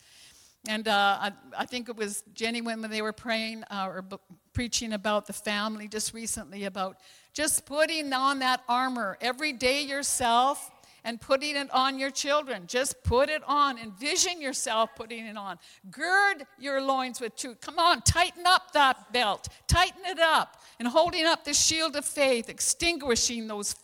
[0.67, 4.17] And uh, I, I, think it was Jenny when they were praying uh, or b-
[4.53, 6.97] preaching about the family just recently about
[7.33, 10.71] just putting on that armor every day yourself
[11.05, 12.63] and putting it on your children.
[12.67, 13.77] Just put it on.
[13.77, 15.59] Envision yourself putting it on.
[15.91, 17.61] Gird your loins with truth.
[17.61, 19.47] Come on, tighten up that belt.
[19.67, 20.61] Tighten it up.
[20.79, 23.75] And holding up the shield of faith, extinguishing those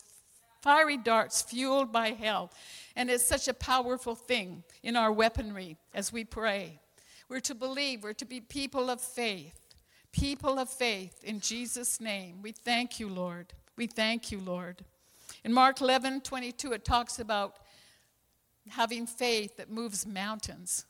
[0.60, 2.50] fiery darts fueled by hell.
[2.96, 6.80] And it's such a powerful thing in our weaponry as we pray.
[7.28, 9.58] We're to believe, we're to be people of faith.
[10.10, 12.42] People of faith in Jesus' name.
[12.42, 13.54] We thank you, Lord.
[13.76, 14.84] We thank you, Lord.
[15.44, 17.58] In Mark 11 22, it talks about
[18.68, 20.86] having faith that moves mountains.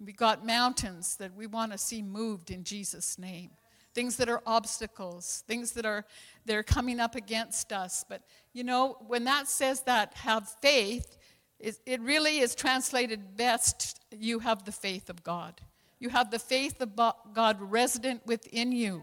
[0.00, 3.50] We got mountains that we want to see moved in Jesus' name.
[3.94, 6.04] Things that are obstacles, things that are
[6.46, 8.04] they're coming up against us.
[8.08, 11.16] But you know, when that says that have faith,
[11.60, 15.60] it, it really is translated best you have the faith of God.
[15.98, 16.98] You have the faith of
[17.34, 19.02] God resident within you.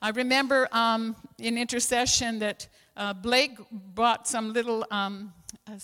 [0.00, 5.32] I remember um, in intercession that uh, Blake brought some little um,
[5.66, 5.78] uh,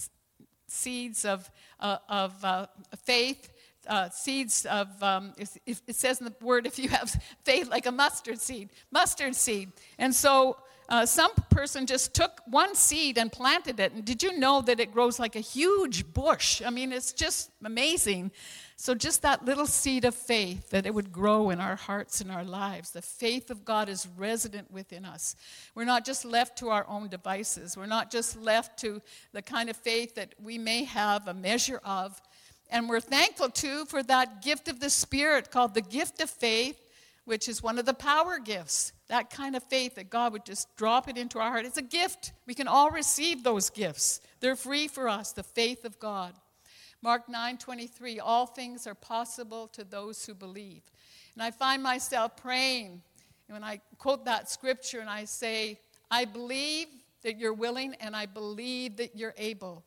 [0.67, 1.51] seeds of,
[1.81, 2.67] uh, of uh,
[3.05, 3.51] faith.
[3.87, 7.87] Uh, seeds of, um, it, it says in the word, if you have faith like
[7.87, 9.71] a mustard seed, mustard seed.
[9.99, 10.57] And so
[10.89, 13.93] uh, some person just took one seed and planted it.
[13.93, 16.61] And did you know that it grows like a huge bush?
[16.65, 18.33] I mean, it's just amazing.
[18.77, 22.31] So, just that little seed of faith that it would grow in our hearts and
[22.31, 22.91] our lives.
[22.91, 25.37] The faith of God is resident within us.
[25.75, 29.01] We're not just left to our own devices, we're not just left to
[29.33, 32.21] the kind of faith that we may have a measure of.
[32.71, 36.84] And we're thankful too for that gift of the Spirit called the gift of faith
[37.25, 38.93] which is one of the power gifts.
[39.09, 41.65] That kind of faith that God would just drop it into our heart.
[41.65, 42.33] It's a gift.
[42.47, 44.21] We can all receive those gifts.
[44.41, 46.35] They're free for us, the faith of God.
[47.03, 50.83] Mark 9 23, all things are possible to those who believe.
[51.35, 53.03] And I find myself praying
[53.49, 56.87] when I quote that scripture and I say, I believe
[57.23, 59.85] that you're willing and I believe that you're able.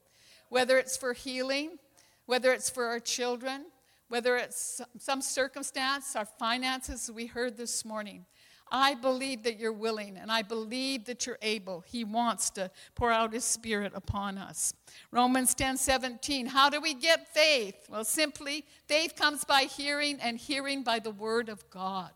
[0.50, 1.78] Whether it's for healing,
[2.26, 3.66] whether it's for our children,
[4.10, 8.26] whether it's some circumstance, our finances, we heard this morning.
[8.70, 11.84] I believe that you're willing and I believe that you're able.
[11.88, 14.74] He wants to pour out his spirit upon us.
[15.12, 16.48] Romans 10 17.
[16.48, 17.76] How do we get faith?
[17.90, 22.12] Well, simply, faith comes by hearing, and hearing by the word of God.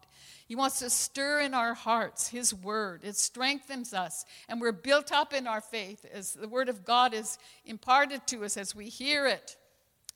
[0.45, 3.05] He wants to stir in our hearts His word.
[3.05, 7.13] It strengthens us, and we're built up in our faith as the word of God
[7.13, 9.55] is imparted to us as we hear it.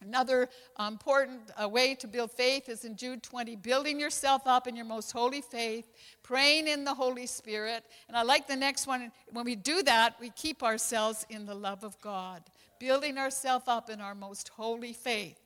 [0.05, 4.75] Another important uh, way to build faith is in Jude 20 building yourself up in
[4.75, 5.91] your most holy faith,
[6.21, 7.83] praying in the Holy Spirit.
[8.07, 9.11] And I like the next one.
[9.31, 12.43] When we do that, we keep ourselves in the love of God,
[12.79, 15.39] building ourselves up in our most holy faith.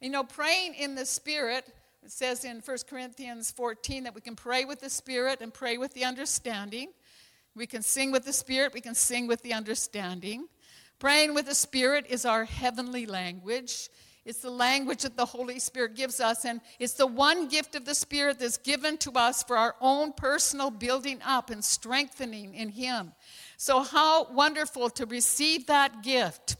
[0.00, 1.66] You know, praying in the Spirit,
[2.04, 5.76] it says in 1 Corinthians 14 that we can pray with the Spirit and pray
[5.76, 6.90] with the understanding.
[7.56, 10.46] We can sing with the Spirit, we can sing with the understanding.
[10.98, 13.88] Praying with the Spirit is our heavenly language.
[14.24, 17.84] It's the language that the Holy Spirit gives us, and it's the one gift of
[17.84, 22.70] the Spirit that's given to us for our own personal building up and strengthening in
[22.70, 23.12] Him.
[23.58, 26.56] So, how wonderful to receive that gift.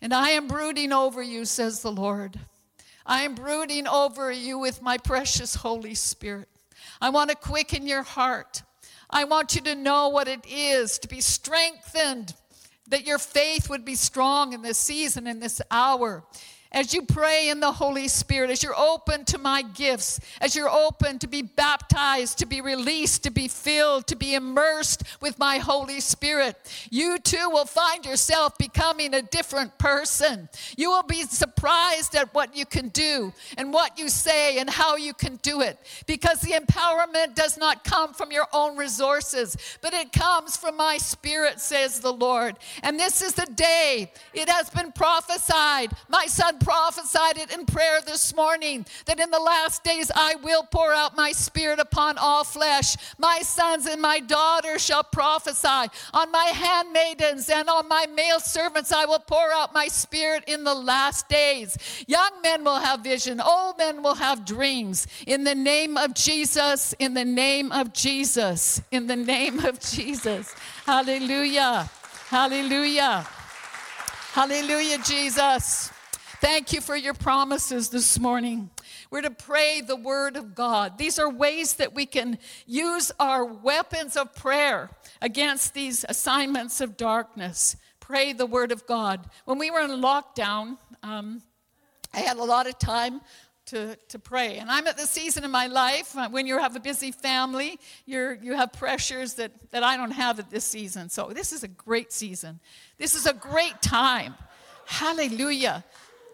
[0.00, 2.40] And I am brooding over you, says the Lord.
[3.08, 6.48] I am brooding over you with my precious Holy Spirit.
[7.00, 8.62] I want to quicken your heart.
[9.08, 12.34] I want you to know what it is to be strengthened,
[12.88, 16.24] that your faith would be strong in this season, in this hour
[16.76, 20.68] as you pray in the Holy Spirit, as you're open to my gifts, as you're
[20.68, 25.56] open to be baptized, to be released, to be filled, to be immersed with my
[25.56, 26.54] Holy Spirit,
[26.90, 30.50] you too will find yourself becoming a different person.
[30.76, 34.96] You will be surprised at what you can do and what you say and how
[34.96, 39.94] you can do it because the empowerment does not come from your own resources, but
[39.94, 42.56] it comes from my Spirit, says the Lord.
[42.82, 45.92] And this is the day it has been prophesied.
[46.10, 50.64] My son prophesied it in prayer this morning that in the last days I will
[50.64, 52.96] pour out my spirit upon all flesh.
[53.18, 55.88] My sons and my daughters shall prophesy.
[56.12, 60.64] On my handmaidens and on my male servants I will pour out my spirit in
[60.64, 61.78] the last days.
[62.08, 65.06] Young men will have vision, old men will have dreams.
[65.24, 70.52] In the name of Jesus, in the name of Jesus, in the name of Jesus.
[70.84, 71.88] Hallelujah.
[72.26, 73.24] Hallelujah.
[74.32, 75.92] Hallelujah, Jesus.
[76.40, 78.68] Thank you for your promises this morning.
[79.10, 80.98] We're to pray the word of God.
[80.98, 84.90] These are ways that we can use our weapons of prayer
[85.22, 87.76] against these assignments of darkness.
[88.00, 89.30] Pray the word of God.
[89.46, 91.42] When we were in lockdown, um,
[92.12, 93.22] I had a lot of time
[93.66, 94.58] to, to pray.
[94.58, 97.80] And I'm at the season in my life uh, when you have a busy family,
[98.04, 101.08] you're, you have pressures that, that I don't have at this season.
[101.08, 102.60] So this is a great season.
[102.98, 104.34] This is a great time.
[104.84, 105.82] Hallelujah.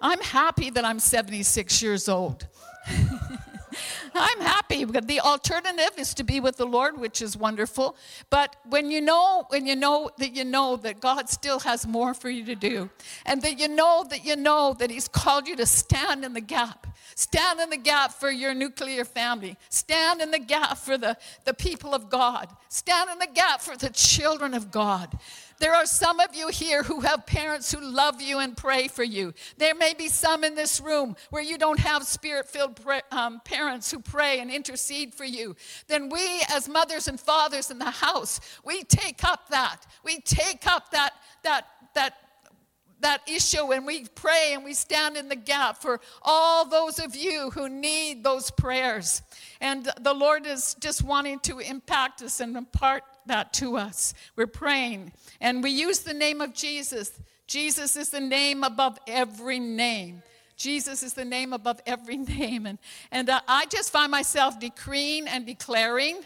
[0.02, 2.46] I'm happy that I'm 76 years old.
[4.14, 7.96] I'm happy because the alternative is to be with the Lord, which is wonderful.
[8.28, 12.12] But when you know, when you know that you know that God still has more
[12.12, 12.90] for you to do,
[13.24, 16.40] and that you know that you know that He's called you to stand in the
[16.40, 21.16] gap, stand in the gap for your nuclear family, stand in the gap for the,
[21.44, 25.16] the people of God, stand in the gap for the children of God.
[25.62, 29.04] There are some of you here who have parents who love you and pray for
[29.04, 29.32] you.
[29.58, 32.80] There may be some in this room where you don't have spirit filled
[33.12, 35.54] um, parents who pray and intercede for you.
[35.86, 39.86] Then we, as mothers and fathers in the house, we take up that.
[40.02, 41.12] We take up that,
[41.44, 42.16] that, that
[43.02, 47.16] that issue and we pray and we stand in the gap for all those of
[47.16, 49.22] you who need those prayers.
[49.60, 54.14] And the Lord is just wanting to impact us and impart that to us.
[54.36, 57.12] We're praying and we use the name of Jesus.
[57.46, 60.22] Jesus is the name above every name.
[60.56, 62.66] Jesus is the name above every name.
[62.66, 62.78] And,
[63.10, 66.20] and uh, I just find myself decreeing and declaring,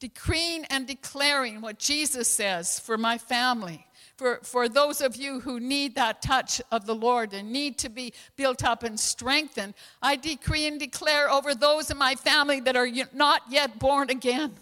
[0.00, 3.86] decreeing and declaring what Jesus says for my family.
[4.16, 7.88] For, for those of you who need that touch of the Lord and need to
[7.88, 12.74] be built up and strengthened, I decree and declare over those in my family that
[12.74, 14.54] are not yet born again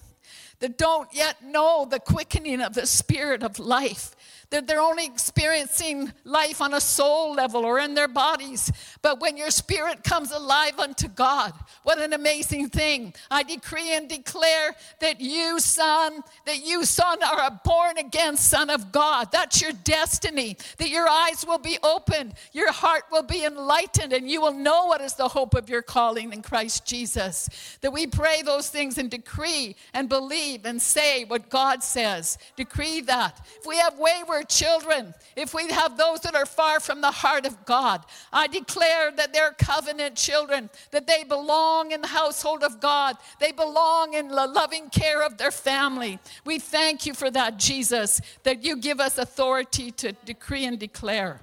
[0.61, 4.15] that don't yet know the quickening of the spirit of life
[4.51, 8.71] that they're only experiencing life on a soul level or in their bodies.
[9.03, 13.15] But when your spirit comes alive unto God, what an amazing thing.
[13.31, 18.71] I decree and declare that you, son, that you, son, are a born again son
[18.71, 19.33] of God.
[19.33, 24.31] That's your destiny, that your eyes will be opened, your heart will be enlightened, and
[24.31, 27.79] you will know what is the hope of your calling in Christ Jesus.
[27.81, 32.39] That we pray those things and decree and believe and say what God says.
[32.57, 33.41] Decree that.
[33.61, 37.47] If we have wayward children, if we have those that are far from the heart
[37.47, 42.81] of God, I declare that they're covenant children, that they belong in the household of
[42.81, 46.19] God, they belong in the loving care of their family.
[46.45, 51.41] We thank you for that, Jesus, that you give us authority to decree and declare.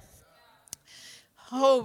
[1.56, 1.82] Oh,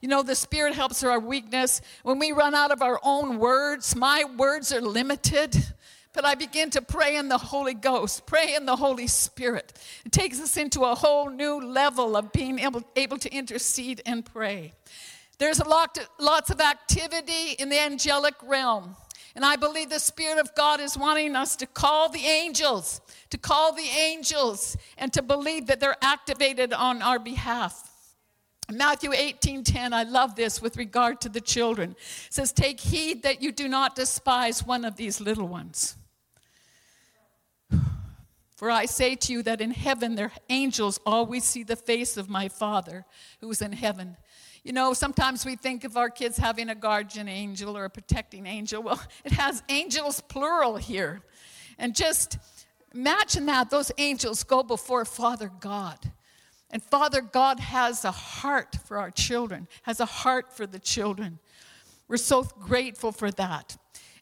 [0.00, 1.80] you know, the Spirit helps our weakness.
[2.04, 5.56] When we run out of our own words, my words are limited.
[6.16, 9.74] But I begin to pray in the Holy Ghost, pray in the Holy Spirit.
[10.06, 14.24] It takes us into a whole new level of being able, able to intercede and
[14.24, 14.72] pray.
[15.38, 18.96] There's a lot, lots of activity in the angelic realm.
[19.34, 23.36] And I believe the Spirit of God is wanting us to call the angels, to
[23.36, 27.92] call the angels, and to believe that they're activated on our behalf.
[28.72, 31.90] Matthew 18:10 I love this with regard to the children.
[31.90, 35.96] It says take heed that you do not despise one of these little ones.
[38.56, 42.30] For I say to you that in heaven their angels always see the face of
[42.30, 43.04] my Father
[43.40, 44.16] who is in heaven.
[44.64, 48.46] You know, sometimes we think of our kids having a guardian angel or a protecting
[48.46, 48.82] angel.
[48.82, 51.22] Well, it has angels plural here.
[51.78, 52.38] And just
[52.94, 55.98] imagine that those angels go before Father God.
[56.70, 61.38] And Father God has a heart for our children, has a heart for the children.
[62.08, 63.76] We're so grateful for that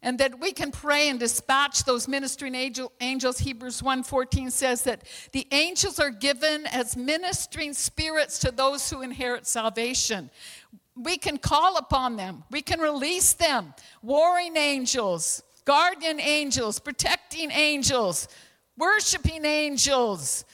[0.04, 3.38] and that we can pray and dispatch those ministering angel, angels.
[3.38, 5.02] Hebrews 1.14 says that
[5.32, 10.30] the angels are given as ministering spirits to those who inherit salvation.
[10.94, 12.44] We can call upon them.
[12.50, 13.74] We can release them.
[14.02, 18.28] Warring angels guardian angels protecting angels
[18.76, 20.44] worshiping angels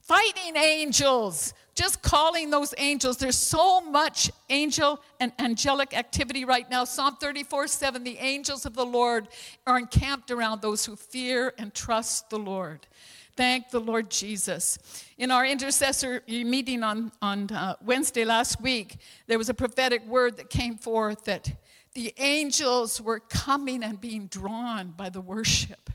[0.00, 3.16] fighting angels just calling those angels.
[3.16, 6.84] There's so much angel and angelic activity right now.
[6.84, 9.28] Psalm 34 7, the angels of the Lord
[9.66, 12.86] are encamped around those who fear and trust the Lord.
[13.34, 14.78] Thank the Lord Jesus.
[15.16, 20.36] In our intercessor meeting on, on uh, Wednesday last week, there was a prophetic word
[20.36, 21.50] that came forth that
[21.94, 25.90] the angels were coming and being drawn by the worship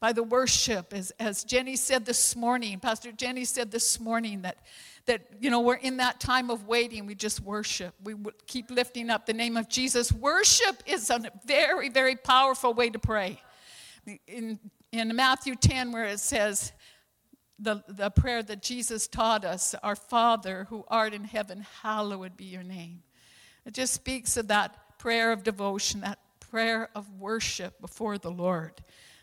[0.00, 4.58] by the worship as, as jenny said this morning pastor jenny said this morning that
[5.06, 7.06] that, you know, we're in that time of waiting.
[7.06, 7.94] We just worship.
[8.02, 8.14] We
[8.46, 10.12] keep lifting up the name of Jesus.
[10.12, 13.40] Worship is a very, very powerful way to pray.
[14.26, 14.58] In,
[14.92, 16.72] in Matthew 10, where it says,
[17.58, 22.46] the, the prayer that Jesus taught us, Our Father who art in heaven, hallowed be
[22.46, 23.02] your name.
[23.66, 28.82] It just speaks of that prayer of devotion, that prayer of worship before the Lord.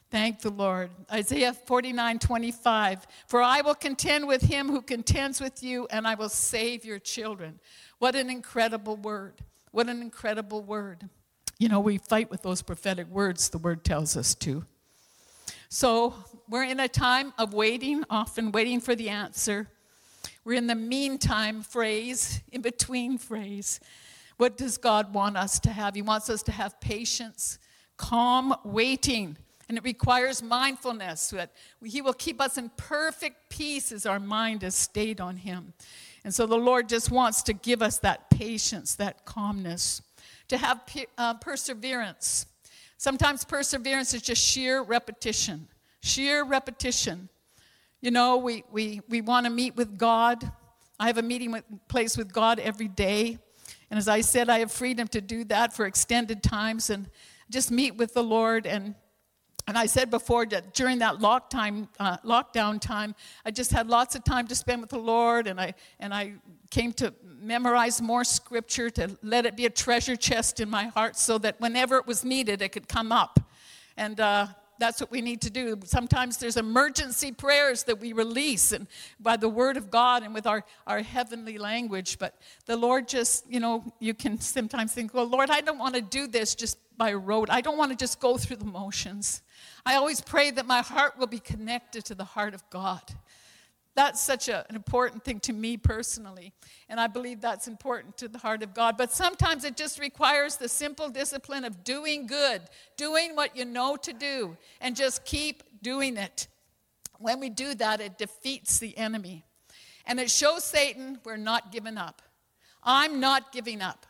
[0.09, 0.89] Thank the Lord.
[1.11, 3.07] Isaiah 49 25.
[3.27, 6.99] For I will contend with him who contends with you, and I will save your
[6.99, 7.59] children.
[7.99, 9.41] What an incredible word.
[9.71, 11.09] What an incredible word.
[11.59, 14.63] You know, we fight with those prophetic words, the word tells us to.
[15.69, 16.13] So
[16.47, 19.67] we're in a time of waiting, often waiting for the answer.
[20.45, 23.81] We're in the meantime phrase, in between phrase.
[24.37, 25.95] What does God want us to have?
[25.95, 27.59] He wants us to have patience,
[27.97, 29.35] calm waiting
[29.67, 31.51] and it requires mindfulness that
[31.83, 35.73] He will keep us in perfect peace as our mind is stayed on Him.
[36.23, 40.01] And so the Lord just wants to give us that patience, that calmness,
[40.47, 40.81] to have
[41.17, 42.45] uh, perseverance.
[42.97, 45.67] Sometimes perseverance is just sheer repetition,
[46.01, 47.29] sheer repetition.
[48.01, 50.51] You know, we, we, we want to meet with God.
[50.99, 53.37] I have a meeting with, place with God every day.
[53.89, 57.09] And as I said, I have freedom to do that for extended times and
[57.49, 58.95] just meet with the Lord and
[59.67, 63.13] and I said before that during that lock time, uh, lockdown time,
[63.45, 66.35] I just had lots of time to spend with the Lord, and I, and I
[66.71, 71.17] came to memorize more scripture to let it be a treasure chest in my heart
[71.17, 73.41] so that whenever it was needed, it could come up.
[73.97, 74.47] And uh,
[74.79, 75.77] that's what we need to do.
[75.83, 78.87] Sometimes there's emergency prayers that we release and
[79.19, 82.19] by the word of God and with our, our heavenly language.
[82.19, 85.95] But the Lord just, you know, you can sometimes think, well, Lord, I don't want
[85.95, 87.49] to do this just by road.
[87.49, 89.41] I don't want to just go through the motions.
[89.85, 93.01] I always pray that my heart will be connected to the heart of God.
[93.97, 96.53] That's such a, an important thing to me personally.
[96.87, 98.95] And I believe that's important to the heart of God.
[98.95, 102.61] But sometimes it just requires the simple discipline of doing good,
[102.95, 106.47] doing what you know to do, and just keep doing it.
[107.17, 109.43] When we do that, it defeats the enemy.
[110.05, 112.21] And it shows Satan we're not giving up.
[112.83, 114.05] I'm not giving up.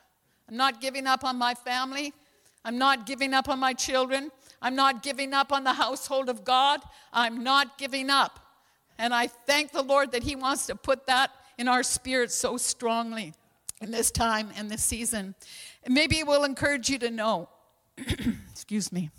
[0.49, 2.13] I'm not giving up on my family.
[2.65, 4.31] I'm not giving up on my children.
[4.61, 6.81] I'm not giving up on the household of God.
[7.13, 8.39] I'm not giving up.
[8.97, 12.57] And I thank the Lord that He wants to put that in our spirit so
[12.57, 13.33] strongly
[13.81, 15.35] in this time and this season.
[15.83, 17.49] And maybe it will encourage you to know,
[18.51, 19.11] excuse me,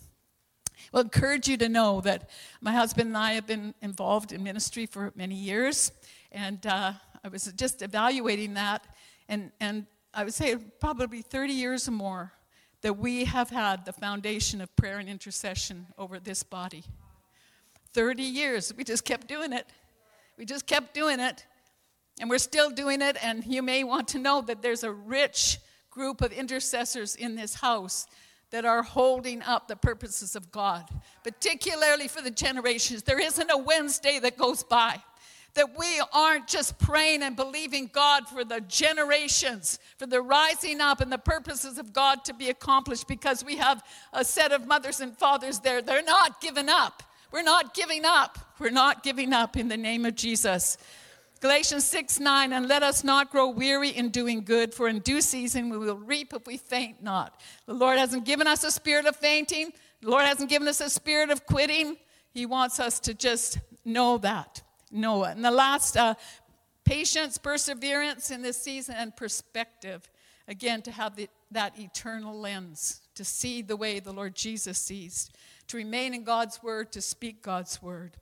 [0.93, 2.29] will encourage you to know that
[2.61, 5.93] my husband and I have been involved in ministry for many years.
[6.33, 8.87] And uh, I was just evaluating that.
[9.29, 12.33] And, and I would say probably 30 years or more
[12.83, 16.85] that we have had the foundation of prayer and intercession over this body.
[17.93, 18.73] 30 years.
[18.77, 19.67] We just kept doing it.
[20.37, 21.45] We just kept doing it.
[22.21, 23.17] And we're still doing it.
[23.23, 25.59] And you may want to know that there's a rich
[25.91, 28.07] group of intercessors in this house
[28.51, 30.89] that are holding up the purposes of God,
[31.23, 33.03] particularly for the generations.
[33.03, 35.03] There isn't a Wednesday that goes by
[35.59, 41.01] that we aren't just praying and believing God for the generations, for the rising up
[41.01, 43.83] and the purposes of God to be accomplished because we have
[44.13, 45.83] a set of mothers and fathers there.
[45.83, 47.03] They're not giving up.
[47.33, 48.39] We're not giving up.
[48.61, 50.79] We're not giving up in the name of Jesus.
[51.41, 55.21] Galatians 6 9, and let us not grow weary in doing good, for in due
[55.21, 57.41] season we will reap if we faint not.
[57.67, 60.89] The Lord hasn't given us a spirit of fainting, the Lord hasn't given us a
[60.89, 61.97] spirit of quitting.
[62.31, 64.63] He wants us to just know that.
[64.91, 65.37] It.
[65.37, 66.15] And the last, uh,
[66.85, 70.09] patience, perseverance in this season, and perspective.
[70.47, 75.31] Again, to have the, that eternal lens, to see the way the Lord Jesus sees
[75.69, 78.17] to remain in God's word, to speak God's word.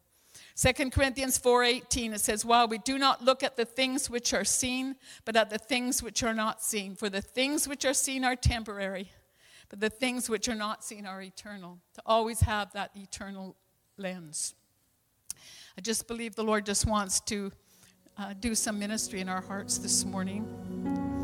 [0.57, 4.45] 2 Corinthians 4:18 it says while we do not look at the things which are
[4.45, 8.23] seen but at the things which are not seen for the things which are seen
[8.23, 9.11] are temporary
[9.71, 13.57] but the things which are not seen are eternal to always have that eternal
[13.97, 14.55] lens
[15.79, 17.53] I just believe the Lord just wants to
[18.19, 20.47] uh, do some ministry in our hearts this morning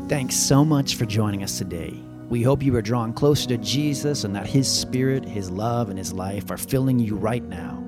[0.09, 4.23] Thanks so much for joining us today we hope you are drawn closer to Jesus
[4.23, 7.83] and that His Spirit, His love, and His life are filling you right now.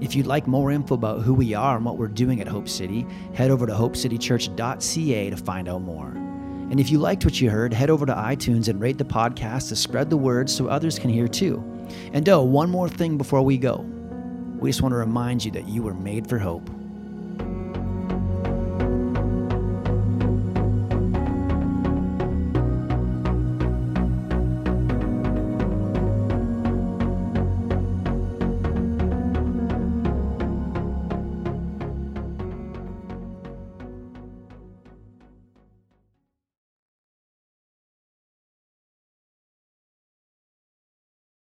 [0.00, 2.68] If you'd like more info about who we are and what we're doing at Hope
[2.68, 6.08] City, head over to hopecitychurch.ca to find out more.
[6.08, 9.68] And if you liked what you heard, head over to iTunes and rate the podcast
[9.68, 11.62] to spread the word so others can hear too.
[12.12, 13.86] And oh, one more thing before we go.
[14.58, 16.70] We just want to remind you that you were made for hope.